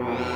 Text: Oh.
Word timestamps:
Oh. 0.00 0.24